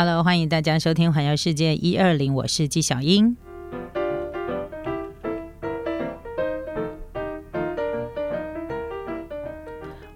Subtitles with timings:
[0.00, 3.36] Hello，欢迎大家收听《环游世界一二零》，我是纪小英。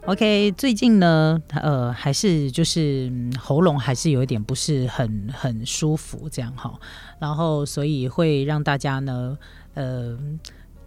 [0.04, 6.78] OK，最近呢，呃，还是就是喉咙还是有一点不是很很舒服，这样哈，
[7.18, 9.36] 然后所以会让大家呢，
[9.74, 10.16] 呃，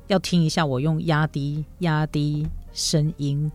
[0.07, 3.51] 要听一下我用压低压低声音。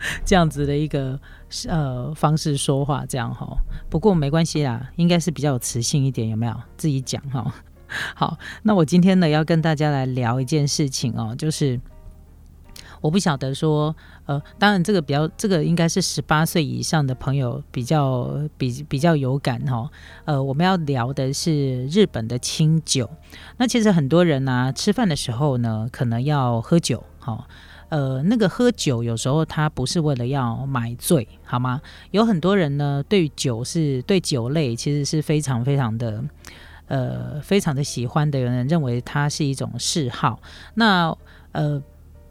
[0.24, 1.18] 这样子的一个
[1.68, 3.56] 呃方式说话，这样哈。
[3.88, 6.54] 不过没关系啦，应该是比较有磁性一点，有没有？
[6.76, 7.54] 自己讲哈。
[8.14, 11.80] 好，那我今天呢要跟大家来聊一件事情哦，就是
[13.00, 13.94] 我不晓得说，
[14.26, 19.90] 呃，当然这个比较，这个应该是十八岁以上的朋友比较比比较有感哈。
[20.24, 23.10] 呃，我们要聊的是日本的清酒。
[23.56, 27.48] 那其实很多人呢，吃饭的时候呢，可能要喝酒，哈。
[27.90, 31.82] 呃，那个喝酒有时候他不是为了要买醉，好吗？
[32.12, 36.24] 有很多人呢，对酒是对酒类其实是非常非常的
[36.86, 40.40] 呃非常的喜欢的，有人认为它是一种嗜好。
[40.74, 41.12] 那
[41.50, 41.82] 呃，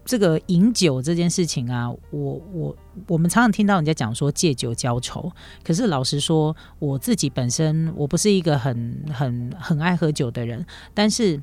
[0.06, 5.30] 这个饮酒这件事情啊，我我我们常常听到人家讲说借酒浇愁，
[5.62, 10.64] 可是老实说，我自己本身我不是一个很很很爱喝酒的人，
[10.94, 11.38] 但是。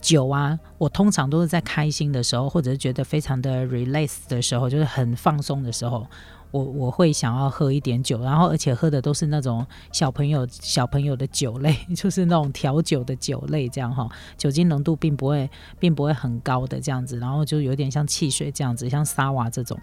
[0.00, 6.06] 酒啊，我通常都是在开心的时候，或者是觉得非常的 relax 的时候，就是很放松的时候。
[6.52, 19.78] 我我会想要喝一点酒，然后而且喝的都是那种小朋友小朋友的酒类， 就是那种调酒的酒类，这样哈，酒精浓度并不会并不会很高的这样子，然后就有点像汽水这样子，像沙瓦这种。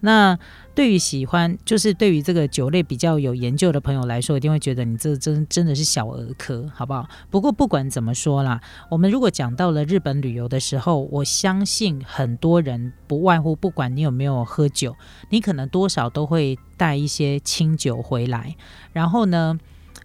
[0.00, 0.38] 那
[0.74, 7.08] 对于喜欢就是对于这个酒类比较有研究的朋友来说，一定会觉得你这真真的是小儿科，好不好？
[7.30, 8.60] 不过不管怎么说啦，
[8.90, 14.94] 我们如果讲到了日本旅游的时候，我相信很多人不外乎不管你有没有喝酒，
[15.30, 15.88] 你可能多。
[15.94, 18.56] 少都会带一些清酒回来，
[18.92, 19.56] 然后呢，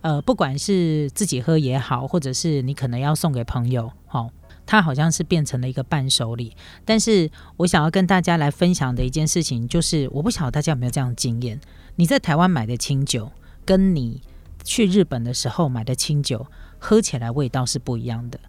[0.01, 4.29] 呃，不管是自己喝也好，或者是你可能要送给朋友，好，
[4.69, 6.55] 它好像是变成了一个伴手礼。
[6.85, 11.59] 但是我想要跟大家来分享的一件事情，就是我不晓得大家有没有这样经验：
[11.95, 13.31] 你在台湾买的清酒，
[13.65, 14.21] 跟你
[14.63, 16.45] 去日本的时候买的清酒，
[16.77, 18.39] 喝起来味道是不一样的。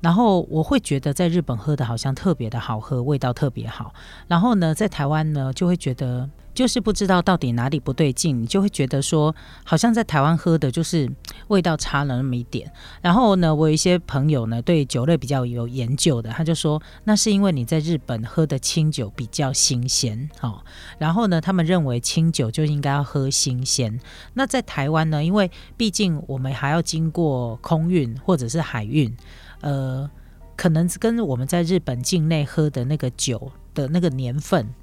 [0.00, 3.94] 然后我会觉得在日本喝的好像特别的好喝，味道特别好。
[4.26, 6.28] 然后呢，在台湾呢，就会觉得。
[6.54, 11.08] 就是不知道到底哪里不对劲，你就会觉得说，好像在台湾喝的就是
[11.46, 12.70] 味道差了那么一点。
[13.00, 20.60] 然后呢，我有一些朋友呢，对酒类比较有研究的，他就说，那是因为你在日本喝的清酒比较新鲜，哦。
[20.98, 24.00] 然后呢，他们认为清酒就应该要喝新鲜。
[24.34, 29.16] 那在台湾呢，因为毕竟我们还要经过空运或者是海运，
[29.60, 30.10] 呃，
[30.56, 34.74] 可能跟我们在日本境内喝的那个酒的那个年份。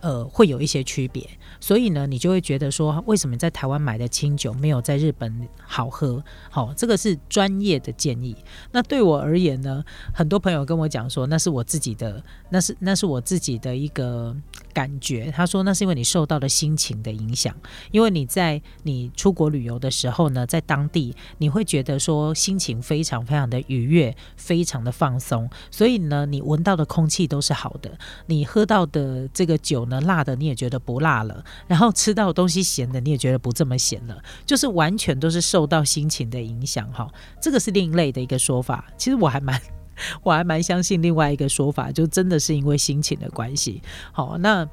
[0.00, 1.28] 呃，会有一些区别，
[1.60, 6.22] 所以呢，你就会觉得说，为什么在台湾买的清酒没有在日本好喝？
[6.50, 8.36] 好，这个是专业的建议。
[8.72, 9.84] 那对我而言呢，
[10.14, 14.36] 很多朋友跟我讲说，那是我自己的，那是那是我自己的一个。
[14.72, 17.56] 感觉，他说那是因为你受到了心情的影响，
[17.92, 27.90] 因为你在你出国旅游的时候呢，在当地你会觉得说心情非常非常的愉悦，非常的放松，所以呢，你闻到的空气都是好的，
[28.26, 37.08] 你喝到的这个酒呢，辣的你也觉得不辣了，然后吃到东西咸的你也觉得不这么咸了，就是完全都是受到心情的影响哈，
[37.40, 39.60] 这个是另类的一个说法，其实我还蛮。
[40.22, 43.80] 我还蛮相信另外一个说法，就真的是因为心情的关系。
[44.12, 44.68] 好，那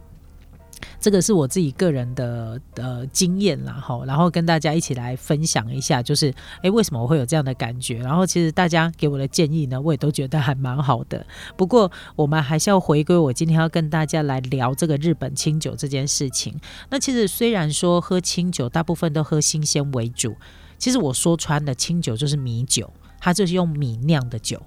[1.00, 8.00] 这个是我自己个人的呃经验啦，好，然后跟大家一起来分享一下，就是诶，为什么我会有这样的感觉？
[8.00, 11.26] 然后其实大家给我的建议呢，我也都觉得还蛮好的。
[11.58, 16.60] 不过我们还是要回归我今天要跟大家来聊这个日本清酒这件事情。
[16.90, 20.36] 那其实虽然说喝清酒大部分都喝新鲜为主，
[20.78, 24.62] 其实我说穿的清酒就是米酒，它就是用米酿的酒。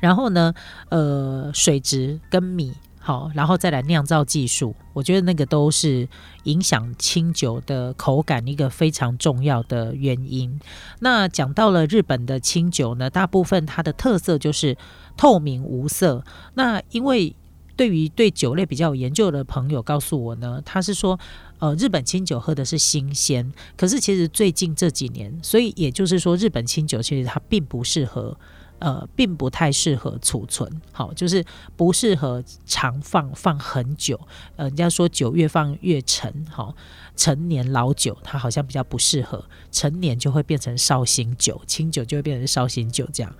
[0.00, 0.54] 然后呢，
[0.90, 2.72] 呃，水质跟米
[3.08, 6.06] 好，然后再来酿造技术，我觉得那个都是
[6.42, 10.60] 影响清酒的口感一个非常重要的原因。
[10.98, 14.76] 那讲到了日本的清酒呢，大部分它的特色就是
[15.16, 16.22] 透明无色。
[16.52, 17.34] 那因为
[17.76, 21.18] 对于对酒类比较有研究的朋友告诉我呢，他是说，
[21.60, 28.36] 呃，日本清酒喝的是新鲜，可是其实最近这几年，所以也就是说，日本清酒其实它并不适合。
[28.78, 31.44] 呃，并不太适合储存，好，就是
[31.76, 34.18] 不适合常放放很久。
[34.56, 36.74] 呃，人家说酒越放越陈，好，
[37.16, 43.34] 陈年老酒它好像比较不适合，陈年就会变成绍兴酒，清酒就会变成绍兴酒这样。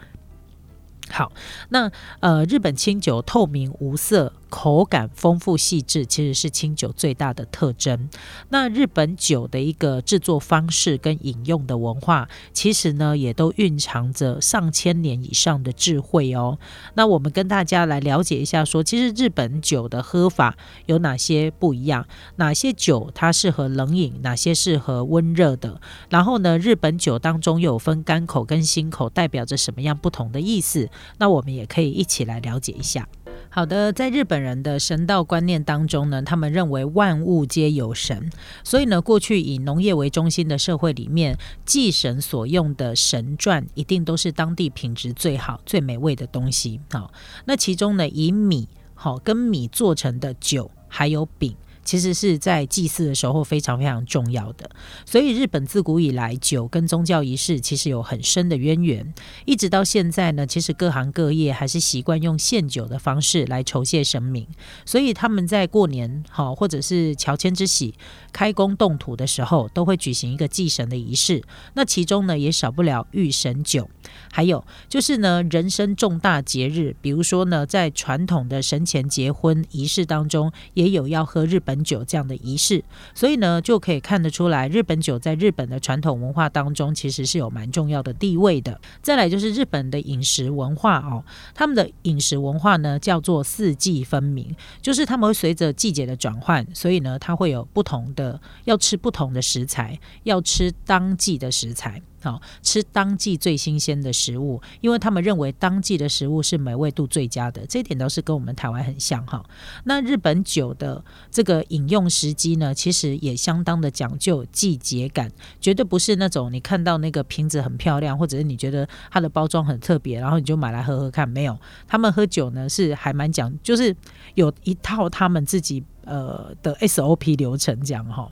[1.10, 1.32] 好，
[1.70, 8.08] 那呃，日本清酒透明无色，口感丰富细致，其实是清酒最大的特征。
[8.48, 16.58] 那日本酒的一个制作方式跟饮用的文化，其实呢也都蕴藏着上千年以上的智慧哦。
[16.94, 20.56] 那我们跟大家来了解一下，说其实日本酒的喝法
[20.86, 22.06] 有哪些不一样？
[22.36, 25.80] 哪些酒它适合冷饮，哪些适合温热的？
[26.08, 30.88] 然后呢，日本酒当中又有分干口跟新口，代表着什么样不同的意思？
[31.18, 33.08] 那我们也可以一起来了解一下。
[33.50, 38.30] 好的，在日本人的神道观念当中呢，他们认为万物皆有神，
[38.62, 46.78] 所以呢，过去以农业为中心的社会里面，祭神所用的神馔一定都是当地品质最好、最美味的东西。
[46.92, 47.12] 好，
[47.46, 51.56] 那其中呢，以米好跟米做成的酒，还有饼。
[51.88, 54.70] 其实是在祭祀的时候非常非常重要的，
[55.06, 59.14] 所以日本自古以来酒跟宗教仪式其实有很深的渊源，
[59.46, 64.46] 一直到现在呢，其实各行各业还是习惯用献酒的方式来酬谢神明，
[64.84, 67.94] 所以他们在过年好或者是乔迁之喜、
[68.32, 71.42] 开工动土的时候，都会举行一个祭神的仪式，
[71.72, 73.88] 那其中呢也少不了御神酒，
[74.30, 82.82] 还有就是呢人生重大节日，比如说呢在传统的神前结婚仪式当中，也有要喝日本酒这样的仪式，
[83.14, 88.80] 所以呢，就可以看得出来，日本酒在日本的传统文化当中，其实是有蛮重要的地位的。
[89.02, 102.02] 再来就是日本的饮食文化哦，他们的饮食文化呢叫做四季分明，就是他们会随着季节的转换，所以呢，它会有不同的要吃不同的食材，要吃当季的食材。
[102.20, 109.44] 好吃当季最新鲜的食物，因为他们认为当季的食物是美味度最佳的，这一点倒是跟我们台湾很像哈。
[109.84, 115.30] 那日本酒的这个饮用时机呢，其实也相当的讲究季节感，
[115.60, 121.28] 绝对不是那种你看到那个瓶子很漂亮，或者是你觉得它的包装很特别，然后你就买来喝喝看。
[121.28, 123.94] 没有，他们喝酒呢是还蛮讲，就是
[124.34, 128.30] 有一套他们自己呃的 SOP 流程讲哈。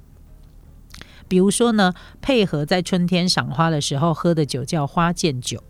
[1.29, 5.63] 比如说呢，配合在春天赏花的时候喝的酒叫花见酒，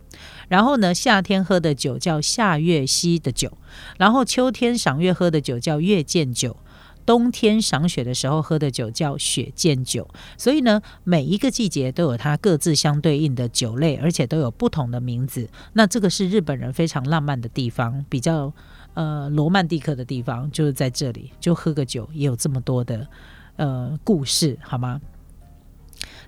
[0.48, 3.56] 然后呢，夏天喝的酒叫夏月夕的酒，
[3.98, 6.56] 然后秋天赏月喝的酒叫月见酒，
[7.04, 10.08] 冬天赏雪的时候喝的酒叫雪见酒。
[10.36, 15.48] 所以呢，每一个季节都有它各自相对应的酒类，而且都有不同的名字。
[15.72, 18.52] 那这个是日本人非常浪漫的地方，比较
[18.94, 23.06] 呃罗曼蒂克的地方，就是在这里，就喝个酒也有这么多的
[23.56, 25.00] 呃故事，好吗？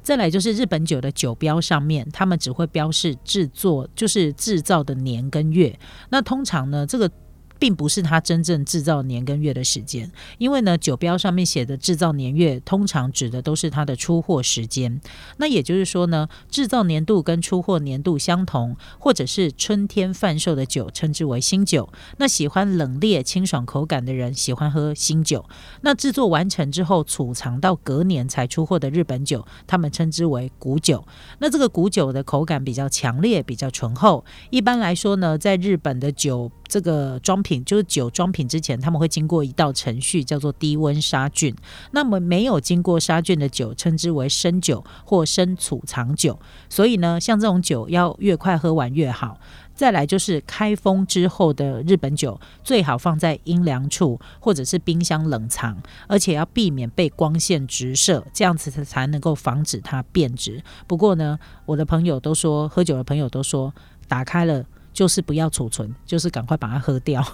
[0.02, 5.78] 再来就是日本酒的酒标上面，他们只会标示制作，就是制造的年跟月。
[6.10, 7.10] 那通常呢，这个。
[7.58, 15.00] 并不是它真正制造年跟月的时间，因为呢，酒标上面写的制造年月，通常指的都是它的出货时间。
[15.38, 21.88] 那也就是说呢，制造年度跟出货年度相同，或者是春天贩售的酒，称之为新酒。
[22.19, 25.44] 那喜欢冷冽清爽口感的人，喜欢喝新酒。
[25.81, 31.04] 那制作完成之后，储藏到隔年才出货的日本酒，他们称之为古酒。
[31.38, 34.25] 那这个古酒的口感比较强烈，比较醇厚。
[34.50, 36.50] 一般来说呢，在日本的酒。
[36.68, 41.54] 这个装品就是酒装品之前，他们会经过一道程序，叫做低温杀菌。
[41.92, 46.38] 那么没有经过杀菌的酒，称之为生酒或生储藏酒。
[46.68, 49.38] 所以呢，像这种酒要越快喝完越好。
[49.75, 60.60] 再来就是开封之后的日本酒，最好放在阴凉处或者是冰箱冷藏，而且要避免被光线直射，这样子才能够防止它变质。
[60.88, 63.72] 不过呢，我的朋友都说，喝酒的朋友都说，
[64.08, 64.64] 打开了。
[64.92, 67.25] 就是不要储存，就是赶快把它喝掉。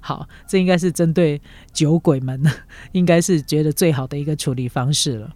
[0.00, 1.40] 好，这应该是针对
[1.72, 2.42] 酒鬼们，
[2.92, 5.32] 应该是觉得最好的一个处理方式了。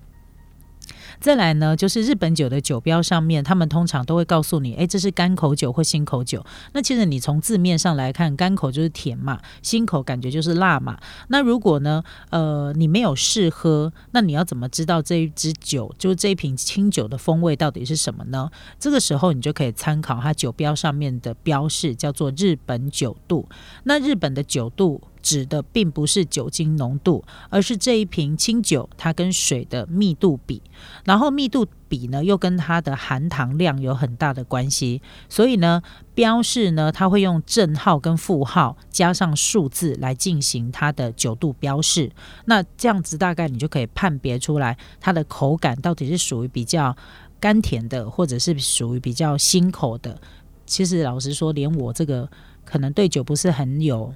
[1.23, 6.45] 再来呢，就是日本酒的酒标上面，他们通常都会告诉你，哎，这是干口酒或新口酒。
[6.73, 10.99] 那其实你从字面上来看，干口就是甜嘛，新口感觉就是辣嘛。
[11.29, 18.51] 那如果呢，呃，你没有试喝，那你要怎么知道这一支酒，就是这一瓶清酒的风味到底是什么呢？
[18.81, 23.49] 这个时候你就可以参考它酒标上面的标示，叫做日本酒度。
[23.85, 25.01] 那日本的酒度。
[25.23, 30.61] 指的并不是酒精浓度，而是这一瓶清酒它跟水的密度比，
[31.05, 35.01] 然后密度比呢又跟它的含糖量有很大的关系。
[35.29, 35.81] 所以呢，
[36.15, 42.11] 标示呢它会用正号跟负号加上数字来进行它的酒度标示。
[42.47, 46.97] 那这样子大概你就可以判别出来它的口感到底是属于比较
[47.39, 50.19] 甘甜的，或者是属于比较辛口的。
[50.67, 52.29] 其实老实说，连我这个
[52.65, 54.15] 可能对酒不是很有。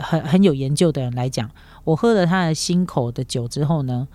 [0.00, 1.50] 很很有研究的人来讲，
[1.84, 4.06] 我喝了他的新口的酒之后呢，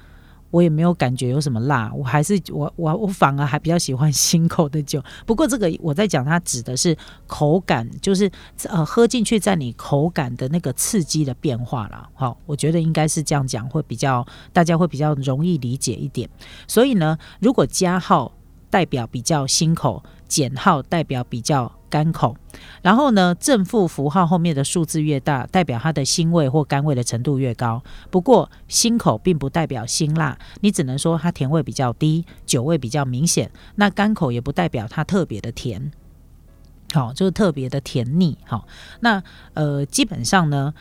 [0.51, 5.03] 我也没有感觉有什么辣，我还是我我我反而还比较喜欢 新口的酒。
[5.25, 6.96] 不过这个我在讲，它指的是
[7.27, 8.29] 口感，就是
[8.70, 12.10] 呃喝进去在你口感的那个刺激的变化了。
[12.13, 16.29] 好，我觉得应该是这样讲会比较大家会比较容易理解一点。
[16.67, 18.32] 所以呢，如果加号
[18.70, 21.72] 代表比较新口，减号代表比较。
[21.93, 22.35] 干口，
[22.81, 27.83] 然后呢，正负符号后面的数字越大，代表它的腥味或甘味的程度越高。
[28.09, 33.51] 不过，辛口并不代表辛辣，你只能说它甜味比较低，酒味比较明显。
[33.75, 35.91] 那干口也不代表它特别的甜，
[36.93, 38.39] 好，就是特别的甜腻。
[38.43, 38.67] 好，
[39.01, 39.21] 那
[39.53, 40.73] 呃，基本上呢，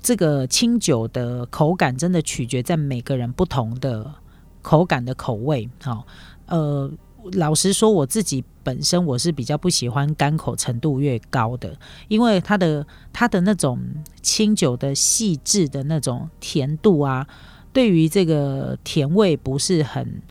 [0.00, 4.14] 这个清酒的口感真的取决在每个人不同的
[4.62, 5.68] 口感的口味。
[5.82, 6.06] 好，
[6.46, 6.88] 呃。
[7.32, 11.76] 老实说，我自己本身我是比较不喜欢干口程度越高的，
[12.08, 13.78] 因为它的它的那种
[14.20, 17.26] 清酒的细致的那种甜度啊，
[17.72, 20.22] 对于这个甜味不是很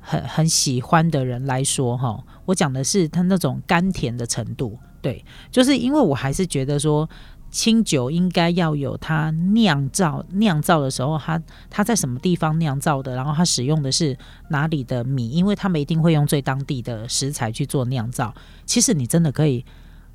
[0.00, 7.08] 很很喜欢的人来说，哈，我讲的是它那种甘甜的程度，对，就是因为我还是觉得说。
[7.50, 14.16] 清酒应该要有它酿造酿造的时候，它它在什么地方酿造的，然后它使用的是
[14.48, 18.34] 哪里的米，因为他们一定会用最当地的食材去做酿造。
[18.64, 19.64] 其实你真的可以，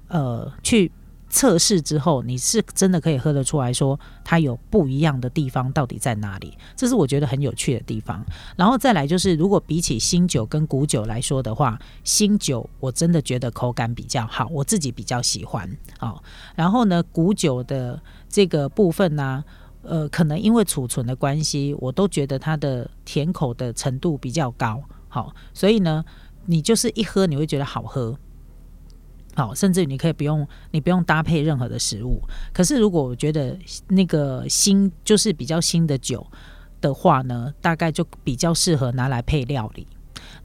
[0.08, 0.92] 呃，去。
[1.30, 6.58] 测试之后，你是真的可以喝得出来说它有不一样的地方到底在哪里？
[6.76, 8.24] 这是我觉得很有趣的地方。
[8.56, 15.70] 然后再来就是，如果比起新酒跟古酒来说的话，新酒我真的觉得口感比较好，我自己比较喜欢。
[16.00, 16.24] 好，
[16.56, 19.44] 然后呢，古酒的这个部分呢，
[19.82, 24.82] 呃，可能因为储存的关系，我都觉得它的甜口的程度比较高。
[25.10, 26.06] 好，所以呢，
[26.46, 28.18] 你就是一喝你会觉得好喝。
[29.36, 32.22] 好，甚至你可以不用，你不用搭配任何的食物。
[32.54, 33.58] 可是，如果我觉得
[33.90, 36.26] 那个新就是比较新的酒
[36.80, 39.86] 的话呢，大概就比较适合拿来配料理。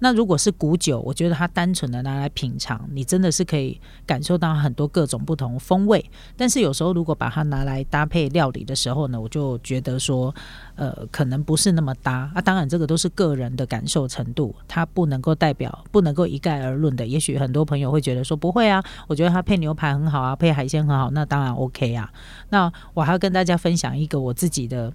[0.01, 6.05] 那如果是古酒，我觉得它单纯的拿来品尝，你真的是可以感受到很多各种不同风味。
[6.37, 10.35] 但是有时候如果把它拿来搭配料理的时候呢，我就觉得说，
[10.77, 12.41] 呃，可能不是那么搭啊。
[12.41, 17.07] 当然，这个都是个人的感受程度，它不能够代表，不能够一概而论的。
[17.07, 22.11] 也许很多朋友会觉得说，不会啊，我觉得它配牛排很好啊，配海鲜很好，那当然 OK 啊。
[22.49, 24.93] 那我还要跟大家分享一个我自己的，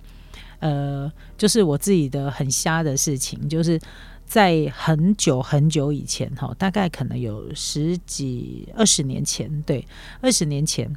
[0.59, 3.79] 呃，就是我自己的很瞎的事情，就是。
[4.25, 9.88] 在很久很久以前，哈，大概可能有十几二十年前，对，
[10.20, 10.91] 二十年前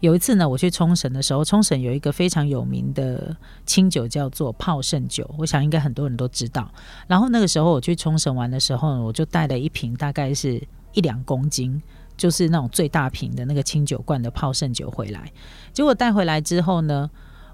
[0.00, 6.70] 有一次呢，我去冲绳的时候，冲绳有一个非常有名的清酒叫做泡盛酒，我想应该很多人都知道。
[7.08, 11.82] 然后那个时候我去冲绳玩的时候，我就带了一瓶，大概是一两公斤，
[12.16, 15.32] 就是那种最大瓶的那个清酒罐的泡盛酒回来。
[15.72, 17.10] 结果带回来之后呢？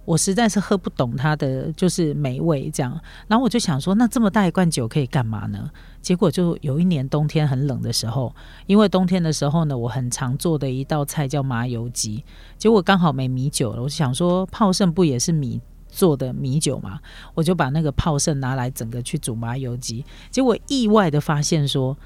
[0.07, 5.71] 我实在是喝不懂它的就是美味这样，然后我就想说，那这么大一罐酒可以干嘛呢？
[6.01, 8.35] 结果就有一年冬天很冷的时候，
[8.67, 12.25] 因为冬天的时候呢，我很常做的一道菜叫麻油鸡，
[12.59, 16.99] 结果刚好没米酒了，我就想说泡盛不也是米做的米酒嘛，
[17.35, 21.97] 我就把那个泡盛拿来整个去煮麻油鸡，结果意外的发现说，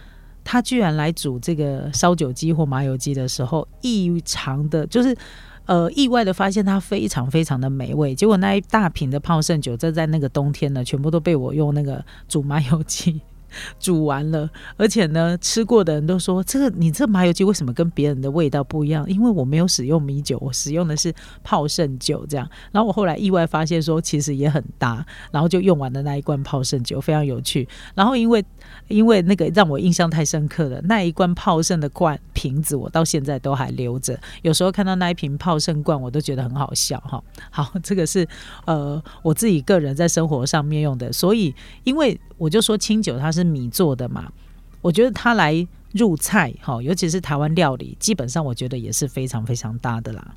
[0.42, 5.16] 他居然来煮这个烧酒鸡或麻油鸡的时候，异常的就是。
[5.66, 13.20] 呃，意外的发现它非常非常的美味，结果那一大瓶的泡盛酒，这在那个冬天呢，全部都被我用那个煮麻油鸡。
[13.78, 19.08] 煮完了，而且呢，吃过的人都说这个你这麻油鸡为什么跟别人的味道不一样？
[19.08, 22.50] 因为我没有使用米酒，我使用的是泡盛酒这样。
[22.72, 27.68] 然后我后来意外发现说其实也很搭，然后就用完了那一罐泡盛酒，非常有趣。
[27.94, 28.44] 然后因为
[28.88, 37.22] 因为那个让我印象太深刻了，那一罐泡盛的罐瓶子我到现在都还留着，有时候看到那一瓶泡盛罐我都觉得很好笑哈。
[37.50, 38.28] 好，这个是
[38.66, 43.44] 呃我自己个人在生活上面用的，所以因为我就说清酒它是。
[43.54, 44.32] 米做的嘛，
[44.80, 50.34] 我觉得它来入菜哈，尤其是台湾料理，基本上我觉得也是非常非常搭的啦。